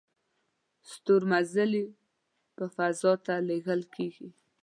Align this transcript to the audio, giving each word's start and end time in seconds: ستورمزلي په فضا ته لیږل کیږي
ستورمزلي 0.91 1.85
په 2.55 2.65
فضا 2.75 3.13
ته 3.25 3.33
لیږل 3.47 3.81
کیږي 3.95 4.29